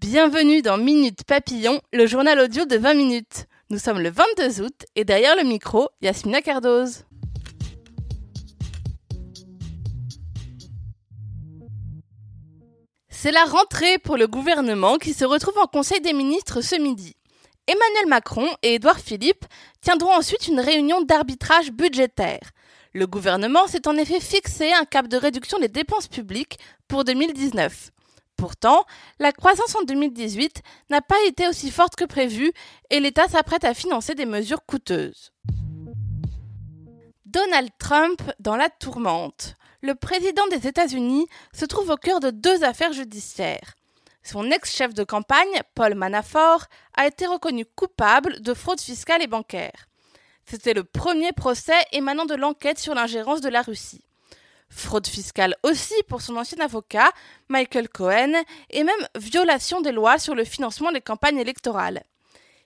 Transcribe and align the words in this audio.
Bienvenue 0.00 0.62
dans 0.62 0.78
Minute 0.78 1.24
Papillon, 1.24 1.80
le 1.92 2.06
journal 2.06 2.38
audio 2.38 2.64
de 2.64 2.76
20 2.76 2.94
minutes. 2.94 3.46
Nous 3.70 3.78
sommes 3.78 4.00
le 4.00 4.10
22 4.10 4.62
août 4.62 4.84
et 4.94 5.04
derrière 5.04 5.36
le 5.36 5.44
micro, 5.44 5.88
Yasmina 6.02 6.42
Cardoz. 6.42 7.04
C'est 13.08 13.32
la 13.32 13.44
rentrée 13.44 13.98
pour 13.98 14.16
le 14.16 14.26
gouvernement 14.26 14.98
qui 14.98 15.14
se 15.14 15.24
retrouve 15.24 15.56
en 15.58 15.66
Conseil 15.66 16.00
des 16.00 16.12
ministres 16.12 16.60
ce 16.60 16.74
midi. 16.74 17.14
Emmanuel 17.68 18.08
Macron 18.08 18.48
et 18.62 18.74
Édouard 18.74 18.98
Philippe 18.98 19.44
tiendront 19.80 20.12
ensuite 20.12 20.48
une 20.48 20.58
réunion 20.58 21.00
d'arbitrage 21.02 21.70
budgétaire. 21.70 22.50
Le 22.94 23.06
gouvernement 23.06 23.66
s'est 23.66 23.88
en 23.88 23.96
effet 23.96 24.20
fixé 24.20 24.70
un 24.72 24.84
cap 24.84 25.08
de 25.08 25.16
réduction 25.16 25.58
des 25.58 25.68
dépenses 25.68 26.08
publiques 26.08 26.58
pour 26.88 27.04
2019. 27.04 27.90
Pourtant, 28.36 28.84
la 29.18 29.32
croissance 29.32 29.74
en 29.74 29.82
2018 29.82 30.62
n'a 30.90 31.00
pas 31.00 31.16
été 31.26 31.48
aussi 31.48 31.70
forte 31.70 31.96
que 31.96 32.04
prévu 32.04 32.52
et 32.90 33.00
l'État 33.00 33.28
s'apprête 33.28 33.64
à 33.64 33.72
financer 33.72 34.14
des 34.14 34.26
mesures 34.26 34.66
coûteuses. 34.66 35.32
Donald 37.24 37.70
Trump 37.78 38.20
dans 38.40 38.56
la 38.56 38.68
tourmente. 38.68 39.54
Le 39.80 39.94
président 39.94 40.46
des 40.48 40.66
États-Unis 40.68 41.26
se 41.54 41.64
trouve 41.64 41.90
au 41.90 41.96
cœur 41.96 42.20
de 42.20 42.30
deux 42.30 42.62
affaires 42.62 42.92
judiciaires. 42.92 43.74
Son 44.22 44.50
ex-chef 44.50 44.92
de 44.92 45.02
campagne, 45.02 45.62
Paul 45.74 45.94
Manafort, 45.94 46.66
a 46.94 47.06
été 47.06 47.26
reconnu 47.26 47.64
coupable 47.64 48.40
de 48.40 48.52
fraude 48.52 48.80
fiscale 48.80 49.22
et 49.22 49.26
bancaire. 49.26 49.88
C'était 50.52 50.74
le 50.74 50.84
premier 50.84 51.32
procès 51.32 51.82
émanant 51.92 52.26
de 52.26 52.34
l'enquête 52.34 52.78
sur 52.78 52.94
l'ingérence 52.94 53.40
de 53.40 53.48
la 53.48 53.62
Russie. 53.62 54.04
Fraude 54.68 55.06
fiscale 55.06 55.56
aussi 55.62 55.94
pour 56.10 56.20
son 56.20 56.36
ancien 56.36 56.60
avocat, 56.60 57.10
Michael 57.48 57.88
Cohen, 57.88 58.34
et 58.68 58.84
même 58.84 59.08
violation 59.16 59.80
des 59.80 59.92
lois 59.92 60.18
sur 60.18 60.34
le 60.34 60.44
financement 60.44 60.92
des 60.92 61.00
campagnes 61.00 61.38
électorales. 61.38 62.02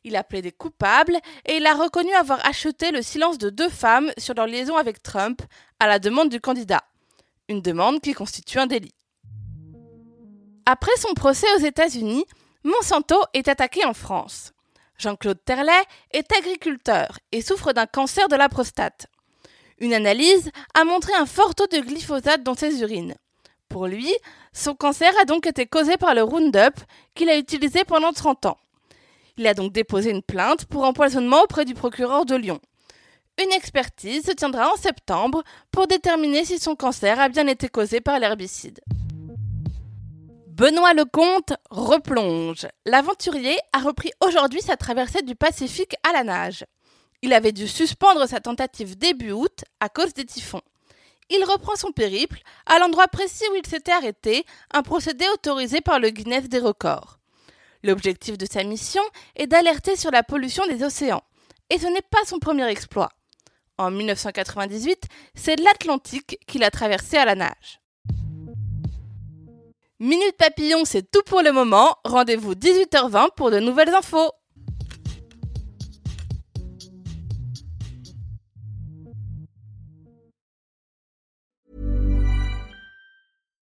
Il 0.02 0.16
a 0.16 0.24
plaidé 0.24 0.50
coupable 0.50 1.16
et 1.44 1.58
il 1.58 1.66
a 1.66 1.74
reconnu 1.74 2.12
avoir 2.14 2.44
acheté 2.44 2.90
le 2.90 3.02
silence 3.02 3.38
de 3.38 3.50
deux 3.50 3.68
femmes 3.70 4.10
sur 4.18 4.34
leur 4.34 4.48
liaison 4.48 4.76
avec 4.76 5.00
Trump 5.00 5.40
à 5.78 5.86
la 5.86 6.00
demande 6.00 6.28
du 6.28 6.40
candidat. 6.40 6.82
Une 7.48 7.62
demande 7.62 8.00
qui 8.00 8.14
constitue 8.14 8.58
un 8.58 8.66
délit. 8.66 8.96
Après 10.66 10.96
son 10.98 11.14
procès 11.14 11.46
aux 11.56 11.64
États-Unis, 11.64 12.24
Monsanto 12.64 13.20
est 13.32 13.46
attaqué 13.46 13.84
en 13.84 13.94
France. 13.94 14.54
Jean-Claude 14.98 15.38
Terlet 15.44 15.72
est 16.12 16.32
agriculteur 16.36 17.18
et 17.32 17.42
souffre 17.42 17.72
d'un 17.72 17.86
cancer 17.86 18.28
de 18.28 18.36
la 18.36 18.48
prostate. 18.48 19.06
Une 19.78 19.94
analyse 19.94 20.50
a 20.74 20.84
montré 20.84 21.12
un 21.14 21.26
fort 21.26 21.54
taux 21.54 21.66
de 21.66 21.80
glyphosate 21.80 22.42
dans 22.42 22.54
ses 22.54 22.80
urines. 22.80 23.14
Pour 23.68 23.86
lui, 23.86 24.12
son 24.52 24.74
cancer 24.74 25.12
a 25.20 25.24
donc 25.24 25.46
été 25.46 25.66
causé 25.66 25.96
par 25.96 26.14
le 26.14 26.22
Roundup 26.22 26.80
qu'il 27.14 27.28
a 27.28 27.36
utilisé 27.36 27.84
pendant 27.84 28.12
30 28.12 28.46
ans. 28.46 28.58
Il 29.36 29.46
a 29.46 29.54
donc 29.54 29.72
déposé 29.72 30.10
une 30.10 30.22
plainte 30.22 30.64
pour 30.64 30.84
empoisonnement 30.84 31.42
auprès 31.42 31.66
du 31.66 31.74
procureur 31.74 32.24
de 32.24 32.36
Lyon. 32.36 32.60
Une 33.42 33.52
expertise 33.52 34.24
se 34.24 34.32
tiendra 34.32 34.72
en 34.72 34.76
septembre 34.76 35.42
pour 35.70 35.86
déterminer 35.86 36.46
si 36.46 36.58
son 36.58 36.74
cancer 36.74 37.20
a 37.20 37.28
bien 37.28 37.46
été 37.46 37.68
causé 37.68 38.00
par 38.00 38.18
l'herbicide. 38.18 38.80
Benoît 40.56 40.94
Lecomte 40.94 41.52
replonge. 41.68 42.66
L'aventurier 42.86 43.58
a 43.74 43.80
repris 43.80 44.10
aujourd'hui 44.24 44.62
sa 44.62 44.78
traversée 44.78 45.20
du 45.20 45.34
Pacifique 45.34 45.96
à 46.02 46.14
la 46.14 46.24
nage. 46.24 46.64
Il 47.20 47.34
avait 47.34 47.52
dû 47.52 47.68
suspendre 47.68 48.26
sa 48.26 48.40
tentative 48.40 48.96
début 48.96 49.32
août 49.32 49.66
à 49.80 49.90
cause 49.90 50.14
des 50.14 50.24
typhons. 50.24 50.62
Il 51.28 51.44
reprend 51.44 51.76
son 51.76 51.92
périple 51.92 52.40
à 52.64 52.78
l'endroit 52.78 53.06
précis 53.08 53.44
où 53.52 53.56
il 53.56 53.66
s'était 53.66 53.92
arrêté, 53.92 54.46
un 54.72 54.82
procédé 54.82 55.26
autorisé 55.34 55.82
par 55.82 56.00
le 56.00 56.08
Guinness 56.08 56.48
des 56.48 56.60
records. 56.60 57.18
L'objectif 57.82 58.38
de 58.38 58.46
sa 58.50 58.64
mission 58.64 59.02
est 59.34 59.48
d'alerter 59.48 59.94
sur 59.94 60.10
la 60.10 60.22
pollution 60.22 60.66
des 60.68 60.82
océans. 60.82 61.22
Et 61.68 61.78
ce 61.78 61.86
n'est 61.86 62.00
pas 62.00 62.24
son 62.24 62.38
premier 62.38 62.66
exploit. 62.68 63.10
En 63.76 63.90
1998, 63.90 65.02
c'est 65.34 65.60
l'Atlantique 65.60 66.38
qu'il 66.46 66.64
a 66.64 66.70
traversé 66.70 67.18
à 67.18 67.26
la 67.26 67.34
nage. 67.34 67.82
Minute 69.98 70.36
Papillon, 70.36 70.84
c'est 70.84 71.10
tout 71.10 71.22
pour 71.24 71.40
le 71.40 71.52
moment. 71.52 71.96
Rendez-vous 72.04 72.52
18h20 72.54 73.28
pour 73.34 73.50
de 73.50 73.60
nouvelles 73.60 73.94
infos. 73.94 74.30